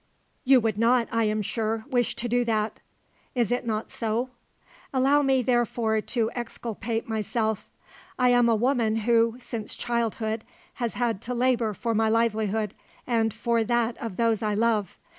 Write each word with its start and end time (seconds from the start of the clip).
You 0.43 0.59
would 0.61 0.79
not, 0.79 1.07
I 1.11 1.25
am 1.25 1.43
sure, 1.43 1.85
wish 1.87 2.15
to 2.15 2.27
do 2.27 2.43
that; 2.45 2.79
is 3.35 3.51
it 3.51 3.67
not 3.67 3.91
so? 3.91 4.31
Allow 4.91 5.21
me 5.21 5.43
therefore 5.43 6.01
to 6.01 6.31
exculpate 6.33 7.07
myself. 7.07 7.71
I 8.17 8.29
am 8.29 8.49
a 8.49 8.55
woman 8.55 8.95
who, 9.05 9.35
since 9.39 9.75
childhood, 9.75 10.43
has 10.81 10.95
had 10.95 11.21
to 11.21 11.35
labour 11.35 11.75
for 11.75 11.93
my 11.93 12.09
livelihood 12.09 12.73
and 13.05 13.31
for 13.31 13.63
that 13.63 13.95
of 13.99 14.15
those 14.17 14.41
I 14.41 14.55
love. 14.55 14.97